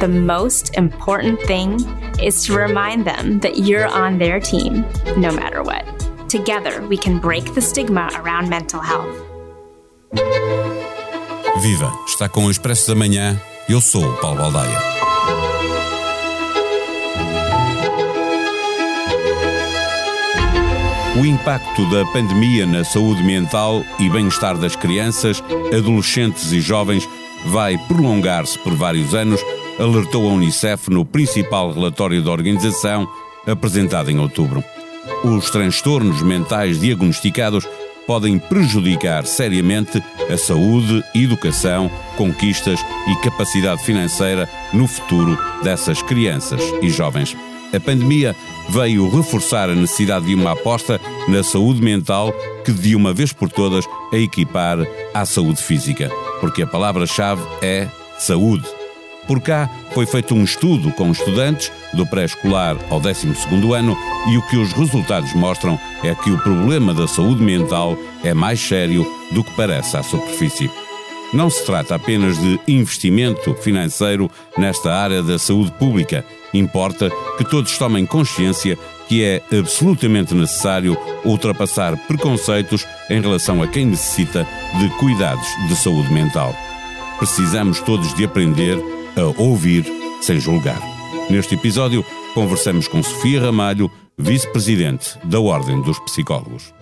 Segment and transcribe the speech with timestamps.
[0.00, 1.78] the most important thing
[2.20, 4.84] is to remind them that you're on their team,
[5.18, 5.84] no matter what.
[6.28, 9.14] Together, we can break the stigma around mental health.
[11.62, 11.92] Viva!
[12.08, 13.38] Está com o Expresso da Manhã.
[13.68, 14.78] Eu sou o Paulo Baldaia.
[21.20, 25.42] O impacto da pandemia na saúde mental e bem-estar das crianças,
[25.76, 27.06] adolescentes e jovens
[27.46, 29.40] vai prolongar-se por vários anos,
[29.80, 33.08] alertou a Unicef no principal relatório da organização
[33.46, 34.62] apresentado em outubro.
[35.24, 37.66] Os transtornos mentais diagnosticados
[38.06, 46.90] podem prejudicar seriamente a saúde, educação, conquistas e capacidade financeira no futuro dessas crianças e
[46.90, 47.36] jovens.
[47.72, 48.34] A pandemia
[48.68, 52.32] veio reforçar a necessidade de uma aposta na saúde mental
[52.64, 54.78] que, de uma vez por todas, a equipar
[55.14, 56.10] à saúde física.
[56.40, 57.86] Porque a palavra-chave é
[58.18, 58.79] saúde.
[59.30, 63.28] Por cá foi feito um estudo com estudantes do pré-escolar ao 12
[63.72, 63.96] ano
[64.28, 68.58] e o que os resultados mostram é que o problema da saúde mental é mais
[68.58, 70.68] sério do que parece à superfície.
[71.32, 76.24] Não se trata apenas de investimento financeiro nesta área da saúde pública.
[76.52, 77.08] Importa
[77.38, 84.44] que todos tomem consciência que é absolutamente necessário ultrapassar preconceitos em relação a quem necessita
[84.80, 86.52] de cuidados de saúde mental.
[87.16, 88.76] Precisamos todos de aprender
[89.16, 89.84] a ouvir
[90.20, 90.80] sem julgar.
[91.28, 96.74] Neste episódio, conversamos com Sofia Ramalho, vice-presidente da Ordem dos Psicólogos.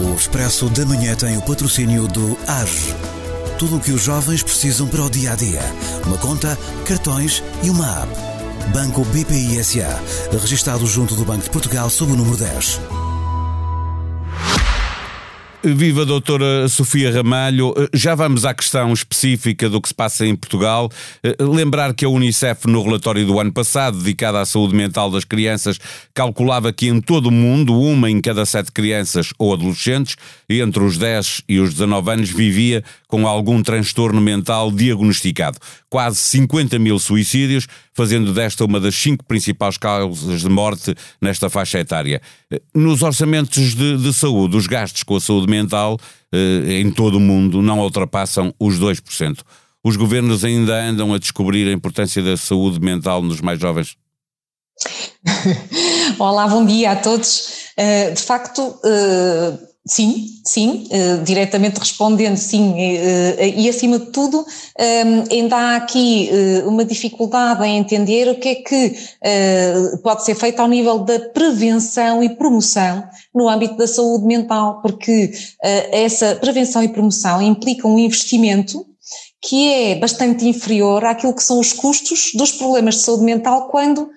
[0.00, 2.94] O Expresso da Manhã tem o patrocínio do AGE.
[3.58, 5.62] Tudo o que os jovens precisam para o dia a dia.
[6.06, 8.36] Uma conta, cartões e uma app.
[8.72, 10.02] Banco BPI SA.
[10.32, 12.80] Registado junto do Banco de Portugal sob o número 10.
[15.74, 17.74] Viva a doutora Sofia Ramalho.
[17.92, 20.88] Já vamos à questão específica do que se passa em Portugal.
[21.40, 25.80] Lembrar que a Unicef, no relatório do ano passado, dedicado à saúde mental das crianças,
[26.14, 30.14] calculava que em todo o mundo, uma em cada sete crianças ou adolescentes,
[30.48, 35.58] entre os 10 e os 19 anos, vivia com algum transtorno mental diagnosticado.
[35.90, 41.78] Quase 50 mil suicídios, fazendo desta uma das cinco principais causas de morte nesta faixa
[41.78, 42.20] etária.
[42.74, 45.55] Nos orçamentos de, de saúde, os gastos com a saúde mental
[46.32, 49.38] eh, em todo o mundo não ultrapassam os 2%.
[49.84, 53.96] Os governos ainda andam a descobrir a importância da saúde mental nos mais jovens?
[56.18, 57.70] Olá, bom dia a todos.
[57.78, 59.58] Uh, de facto, uh,
[59.88, 66.28] Sim, sim, uh, diretamente respondendo, sim, uh, e acima de tudo, um, ainda há aqui
[66.28, 68.96] uh, uma dificuldade em entender o que é que
[70.02, 75.32] pode ser feito ao nível da prevenção e promoção no âmbito da saúde mental, porque
[75.92, 78.84] essa prevenção e promoção implica um investimento
[79.40, 84.08] que é bastante inferior àquilo que são os custos dos problemas de saúde mental quando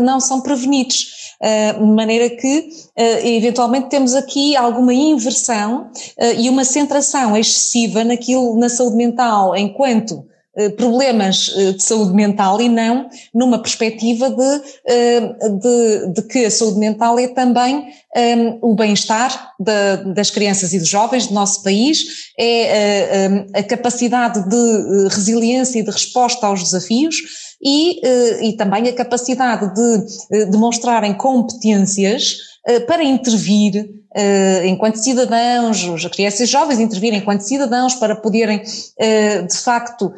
[0.00, 1.27] não são prevenidos.
[1.40, 8.02] Eh, de maneira que eh, eventualmente temos aqui alguma inversão eh, e uma centração excessiva
[8.02, 10.26] naquilo, na saúde mental, enquanto
[10.76, 14.60] problemas de saúde mental e não numa perspectiva de,
[15.60, 17.86] de, de que a saúde mental é também
[18.60, 25.08] o bem-estar das crianças e dos jovens do nosso país, é a, a capacidade de
[25.14, 27.18] resiliência e de resposta aos desafios
[27.60, 33.97] e, eh, e também a capacidade de eh, demonstrarem competências eh, para intervir
[34.64, 40.12] enquanto cidadãos, os crianças jovens intervirem enquanto cidadãos para poderem, de facto,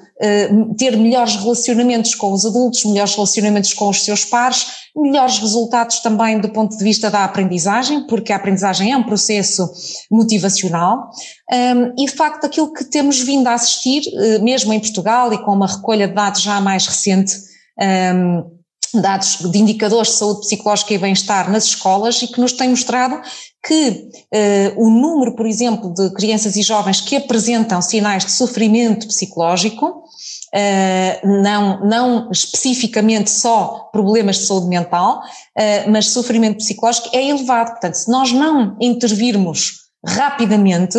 [0.79, 6.39] ter melhores relacionamentos com os adultos, melhores relacionamentos com os seus pares, melhores resultados também
[6.41, 9.69] do ponto de vista da aprendizagem, porque a aprendizagem é um processo
[10.11, 11.11] motivacional,
[11.99, 14.03] e de facto aquilo que temos vindo a assistir,
[14.41, 17.35] mesmo em Portugal e com uma recolha de dados já mais recente,
[18.95, 23.21] dados de indicadores de saúde psicológica e bem-estar nas escolas e que nos tem mostrado
[23.63, 29.07] que uh, o número, por exemplo, de crianças e jovens que apresentam sinais de sofrimento
[29.07, 37.29] psicológico, uh, não, não especificamente só problemas de saúde mental, uh, mas sofrimento psicológico é
[37.29, 37.73] elevado.
[37.73, 40.99] Portanto, se nós não intervirmos rapidamente,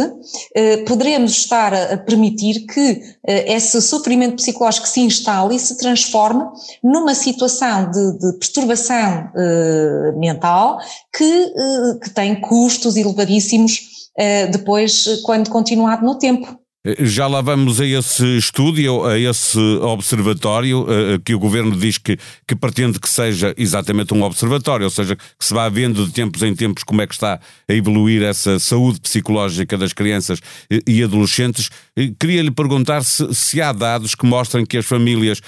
[0.55, 6.45] eh, poderemos estar a permitir que eh, esse sofrimento psicológico se instale e se transforme
[6.83, 10.79] numa situação de, de perturbação eh, mental
[11.11, 11.53] que,
[12.03, 13.89] que tem custos elevadíssimos
[14.51, 16.59] depois, quando continuado no tempo.
[16.99, 21.99] Já lá vamos a esse estúdio, a esse observatório, eh, eh, que o Governo diz
[21.99, 22.17] que,
[22.47, 26.41] que pretende que seja exatamente um observatório, ou seja, que se vá vendo de tempos
[26.41, 27.39] em tempos como é que está
[27.69, 30.41] a evoluir essa saúde psicológica das crianças
[30.87, 31.69] e adolescentes.
[32.19, 35.39] Queria lhe perguntar se, se há dados que mostrem que as famílias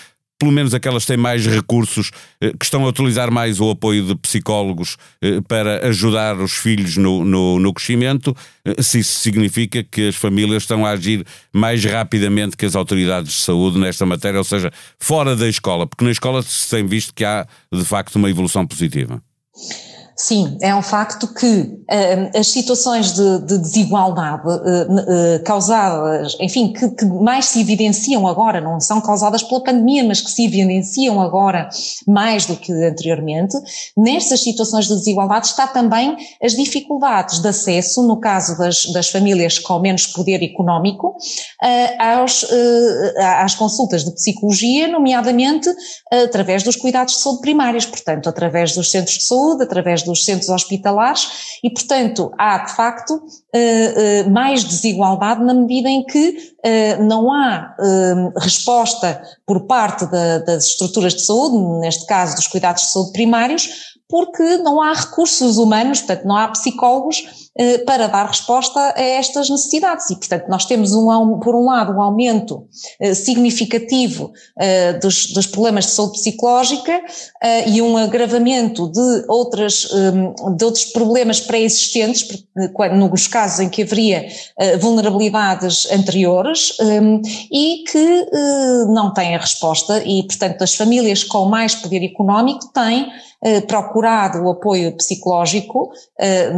[0.44, 2.12] pelo menos aquelas que têm mais recursos,
[2.42, 6.98] eh, que estão a utilizar mais o apoio de psicólogos eh, para ajudar os filhos
[6.98, 8.36] no, no, no, crescimento,
[8.66, 13.31] eh, se isso significa que as famílias estão a agir mais rapidamente que as autoridades
[13.31, 14.69] de saúde nesta matéria, ou seja,
[15.00, 18.68] fora da escola, porque na escola se tem visto que há de facto uma evolução
[18.68, 19.24] positiva.
[20.15, 26.71] Sim, é um facto que uh, as situações de, de desigualdade uh, uh, causadas, enfim,
[26.71, 31.19] que, que, mais se evidenciam agora, não são causadas pela pandemia, mas que se evidenciam
[31.19, 31.68] agora
[32.07, 33.57] mais do que anteriormente,
[33.98, 39.57] nessas situações de desigualdade está também as dificuldades de acesso, no caso das, das famílias
[39.57, 41.18] com menos poder económico,
[42.00, 42.45] aos,
[43.39, 45.69] às consultas de psicologia, nomeadamente
[46.12, 50.50] através dos cuidados de saúde primários, portanto, através dos centros de saúde, através dos centros
[50.50, 53.22] hospitalares e, portanto, há de facto
[53.54, 57.76] eh, eh, mais desigualdade na medida em que eh, não há
[58.38, 64.57] resposta por parte das estruturas de saúde, neste caso dos cuidados de saúde primários, porque
[64.57, 70.07] não há recursos humanos, portanto, não há psicólogos eh, para dar resposta a estas necessidades.
[70.12, 72.68] E, portanto, nós temos, um, por um lado, um aumento
[73.00, 77.01] eh, significativo eh, dos, dos problemas de saúde psicológica
[77.68, 79.88] e um agravamento de, outras,
[80.56, 82.45] de outros problemas pré-existentes,
[82.94, 84.27] nos casos em que haveria
[84.80, 86.77] vulnerabilidades anteriores
[87.51, 88.27] e que
[88.88, 93.12] não têm a resposta e, portanto, as famílias com mais poder económico têm
[93.68, 95.92] procurado o apoio psicológico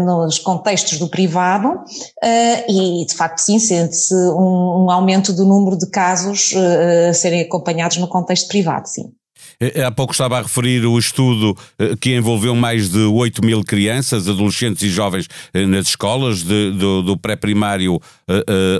[0.05, 5.77] nos contextos do privado uh, e, de facto, sim, sente-se um, um, aumento do número
[5.77, 9.11] de casos uh, a serem acompanhados no contexto privado, sim.
[9.59, 11.55] Eh, há pouco estava a referir o estudo
[11.99, 17.17] que envolveu mais de 8 mil crianças, adolescentes e jovens nas escolas, de, do, do
[17.17, 17.99] pré-primário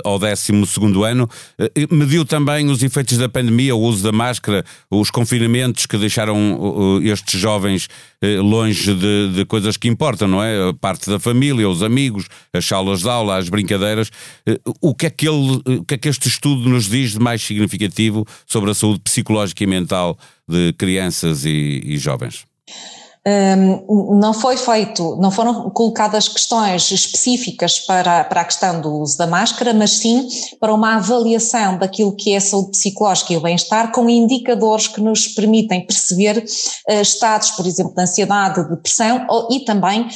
[0.04, 0.52] ao 12
[1.04, 1.28] ano.
[1.90, 7.40] Mediu também os efeitos da pandemia, o uso da máscara, os confinamentos que deixaram estes
[7.40, 7.88] jovens
[8.22, 10.70] eh, longe de, de, coisas que importam, não é?
[10.70, 14.10] A parte da família, os amigos, as salas de aula, as brincadeiras.
[14.46, 17.20] Eh, o que é que, ele, o que, é que este estudo nos diz de
[17.20, 22.46] mais significativo sobre a saúde psicológica e mental de crianças e, e jovens?
[23.26, 29.18] Um, não foi feito, não foram colocadas questões específicas para, para a questão do uso
[29.18, 30.28] da máscara, mas sim
[30.60, 35.00] para uma avaliação daquilo que é a saúde psicológica e o bem-estar, com indicadores que
[35.00, 36.38] nos permitem perceber
[36.88, 40.06] uh, estados, por exemplo, de ansiedade, de depressão ou, e também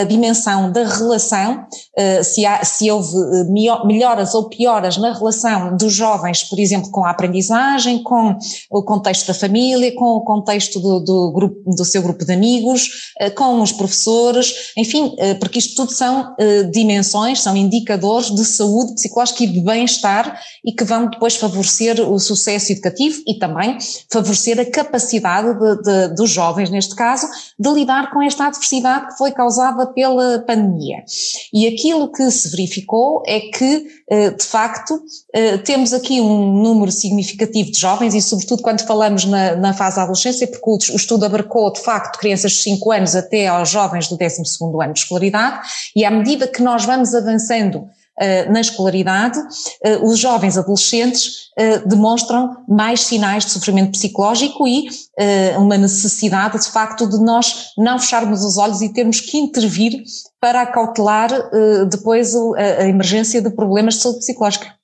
[0.00, 1.66] a dimensão da relação,
[1.96, 6.90] eh, se, há, se houve eh, melhoras ou pioras na relação dos jovens, por exemplo,
[6.90, 8.36] com a aprendizagem, com
[8.70, 13.12] o contexto da família, com o contexto do, do, grupo, do seu grupo de amigos,
[13.18, 16.34] eh, com os professores, enfim, porque isto tudo são
[16.70, 22.18] dimensões, são indicadores de saúde psicológica e de bem-estar e que vão depois favorecer o
[22.18, 23.78] sucesso educativo e também
[24.10, 27.26] favorecer a capacidade de, de, dos jovens, neste caso,
[27.58, 31.04] de lidar com esta adversidade que foi causada pela pandemia.
[31.52, 35.00] E aquilo que se verificou é que, eh, de facto,
[35.34, 39.96] eh, temos aqui um número significativo de jovens, e sobretudo quando falamos na, na fase
[39.96, 44.08] da adolescência, porque o estudo abarcou, de facto, crianças de 5 anos até aos jovens
[44.08, 45.60] do 12º ano de escolaridade,
[45.94, 47.88] e à medida que nós vamos avançando
[48.18, 49.38] eh, na escolaridade,
[49.82, 54.88] eh, os jovens adolescentes eh, demonstram mais sinais de sofrimento psicológico e
[55.56, 60.02] uma necessidade, de facto, de nós não fecharmos os olhos e termos que intervir
[60.40, 61.30] para acautelar
[61.88, 64.81] depois a emergência de problemas de saúde psicológica.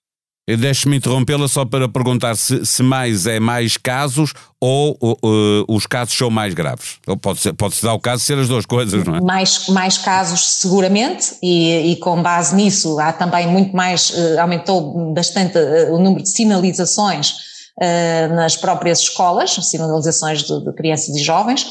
[0.57, 6.17] Deixe-me interrompê-la só para perguntar se, se, mais é mais casos ou uh, os casos
[6.17, 6.97] são mais graves.
[7.21, 9.21] Pode-se pode dar o caso de ser as duas coisas, não é?
[9.21, 15.13] Mais, mais casos, seguramente, e, e com base nisso há também muito mais, uh, aumentou
[15.13, 17.49] bastante uh, o número de sinalizações
[18.35, 21.65] nas próprias escolas, sinalizações de, de, crianças e jovens,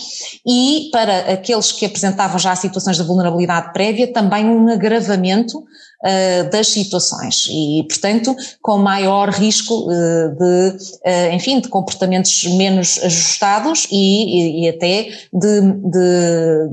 [0.48, 6.70] e para aqueles que apresentavam já situações de vulnerabilidade prévia, também um agravamento uh, das
[6.70, 13.98] situações e, portanto, com maior risco uh, de, uh, enfim, de comportamentos menos ajustados e,
[13.98, 16.70] e, e até de, de,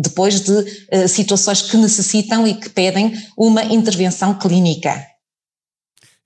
[0.00, 5.07] depois de situações que necessitam e que pedem uma intervenção clínica.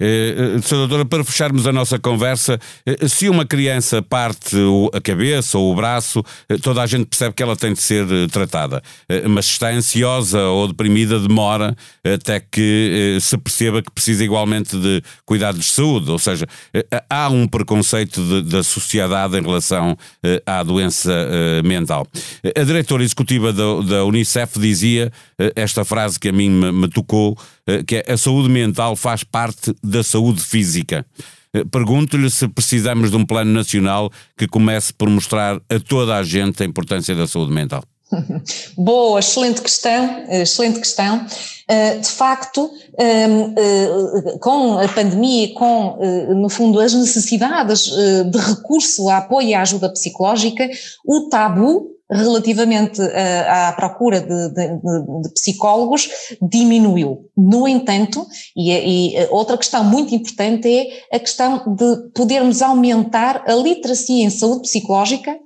[0.03, 4.57] Eh, eh, Doutora, para fecharmos a nossa conversa, eh, se uma criança parte
[4.93, 6.25] a cabeça ou o braço,
[6.61, 8.83] toda a gente percebe que ela tem de ser tratada.
[9.29, 15.03] Mas se está ansiosa ou deprimida, demora até que se perceba que precisa igualmente de
[15.25, 16.11] cuidados de saúde.
[16.11, 16.47] Ou seja,
[17.09, 19.97] há um preconceito de, da sociedade em relação
[20.45, 21.13] à doença
[21.65, 22.07] mental.
[22.57, 25.13] A diretora executiva da, da Unicef dizia
[25.55, 27.37] esta frase que a mim me, me tocou,
[27.87, 31.07] que é a saúde mental faz parte da saúde física.
[31.55, 36.23] Eh, pergunto-lhe se precisamos de um plano nacional que comece por mostrar a toda a
[36.23, 37.83] gente a importância da saúde mental.
[38.77, 41.25] Boa, excelente questão, excelente questão.
[41.69, 45.99] Eh, de facto, ehm, eh, com a pandemia, com,
[46.35, 50.69] no fundo, as necessidades de recurso a apoio e à ajuda psicológica,
[51.05, 54.69] o tabu relativamente à, à procura de, de,
[55.23, 56.09] de, psicólogos
[56.41, 57.31] diminuiu.
[57.37, 58.27] No entanto,
[58.57, 64.31] e, e, outra questão muito importante é a questão de podermos aumentar a literacia em
[64.31, 65.37] saúde psicológica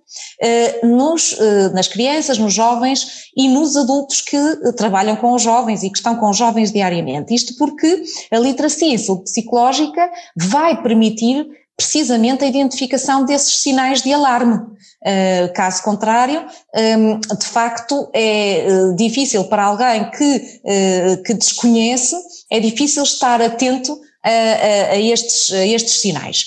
[0.41, 4.39] eh, nos, eh, nas crianças, nos jovens e nos adultos que
[4.77, 7.35] trabalham com os jovens e que estão com os jovens diariamente.
[7.35, 14.13] Isto porque a literacia em saúde psicológica vai permitir precisamente a identificação desses sinais de
[14.13, 14.77] alarme.
[15.07, 22.17] Uh, caso contrário, ehm, de facto é uh, difícil para alguém que, uh, que desconhece,
[22.51, 26.47] é difícil estar atento a, a, a, estes, a estes, sinais.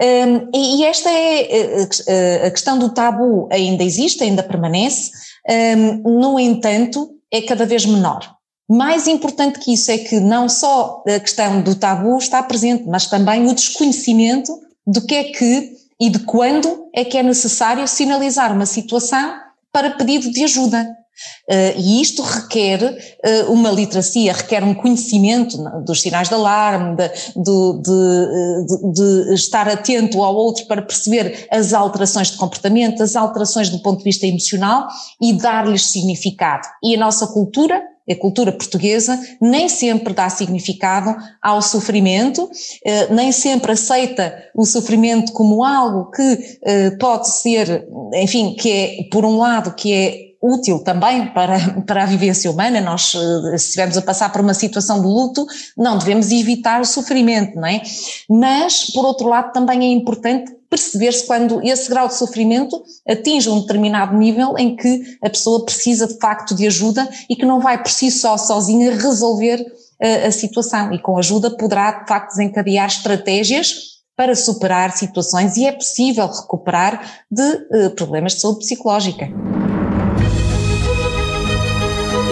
[0.00, 5.10] Um, ehm, e, e, esta é a questão do tabu ainda existe, ainda permanece,
[5.48, 8.36] um, ehm, no entanto, é cada vez menor.
[8.68, 13.06] Mais importante que isso é que não só a questão do tabu está presente, mas
[13.06, 18.52] também o desconhecimento do que é que e de quando é que é necessário sinalizar
[18.52, 19.34] uma situação
[19.72, 20.96] para pedido de ajuda.
[21.50, 27.08] Uh, e isto requer uh, uma literacia, requer um conhecimento dos sinais de alarme, de,
[27.36, 33.70] de, de, de, estar atento ao outro para perceber as alterações de comportamento, as alterações
[33.70, 34.88] do ponto de vista emocional
[35.18, 36.68] e dar-lhes significado.
[36.82, 42.48] E a nossa cultura a cultura portuguesa nem sempre dá significado ao sofrimento,
[42.84, 49.08] eh, nem sempre aceita o sofrimento como algo que eh, pode ser, enfim, que é,
[49.10, 52.80] por um lado, que é útil também para, para a vivência humana.
[52.80, 55.46] Nós, eh, se estivermos a passar por uma situação de luto,
[55.76, 57.82] não devemos evitar o sofrimento, não é?
[58.28, 63.60] Mas, por outro lado, também é importante perceber-se quando esse grau de sofrimento atinge um
[63.60, 67.82] determinado nível em que a pessoa precisa de facto de ajuda e que não vai
[67.82, 69.64] por si só, sozinha, resolver
[70.00, 75.56] a, eh, a situação e com ajuda poderá de facto desencadear estratégias para superar situações
[75.56, 79.28] e é possível recuperar de uh, problemas de saúde psicológica.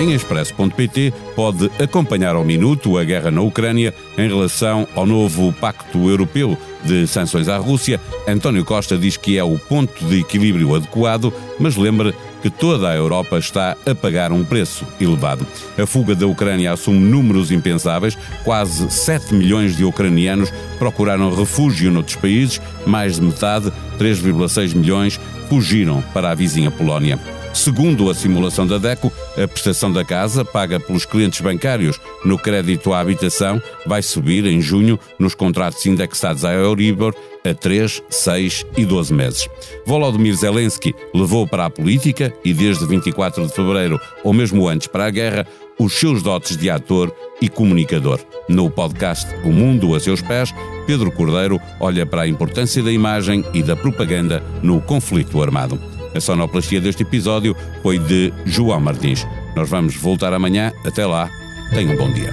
[0.04, 6.10] Em expresso.pt pode acompanhar ao minuto a guerra na Ucrânia em relação ao novo Pacto
[6.10, 7.98] Europeu de sanções à Rússia.
[8.28, 12.94] António Costa diz que é o ponto de equilíbrio adequado, mas lembra que toda a
[12.94, 15.46] Europa está a pagar um preço elevado.
[15.78, 18.18] A fuga da Ucrânia assume números impensáveis.
[18.44, 25.18] Quase 7 milhões de ucranianos procuraram refúgio noutros países, mais de metade, 3,6 milhões,
[25.54, 27.16] fugiram para a vizinha Polónia.
[27.52, 32.92] Segundo a simulação da DECO, a prestação da casa, paga pelos clientes bancários no crédito
[32.92, 37.14] à habitação, vai subir em junho nos contratos indexados à Euribor
[37.48, 39.48] a 3, 6 e 12 meses.
[39.86, 45.06] Volodymyr Zelensky levou para a política e desde 24 de fevereiro, ou mesmo antes para
[45.06, 45.46] a guerra,
[45.78, 48.20] os seus dotes de ator e comunicador.
[48.48, 50.54] No podcast O Mundo a seus pés,
[50.86, 55.80] Pedro Cordeiro olha para a importância da imagem e da propaganda no conflito armado.
[56.14, 59.26] A sonoplastia deste episódio foi de João Martins.
[59.56, 60.72] Nós vamos voltar amanhã.
[60.84, 61.28] Até lá.
[61.70, 62.32] Tenham um bom dia.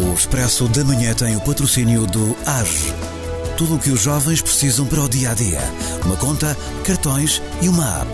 [0.00, 2.99] O Expresso da Manhã tem o patrocínio do AGE.
[3.60, 5.60] Tudo o que os jovens precisam para o dia a dia.
[6.06, 8.10] Uma conta, cartões e uma app.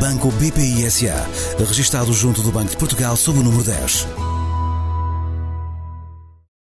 [0.00, 1.28] Banco BPI SA.
[1.58, 4.27] Registado junto do Banco de Portugal sob o número 10.